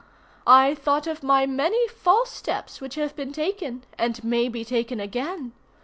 I 0.47 0.73
thought 0.73 1.05
of 1.05 1.21
my 1.21 1.45
many 1.45 1.87
false 1.87 2.31
steps 2.31 2.81
which 2.81 2.95
have 2.95 3.15
been 3.15 3.31
taken, 3.31 3.83
and 3.99 4.23
may 4.23 4.49
be 4.49 4.65
taken 4.65 4.99
again. 4.99 5.51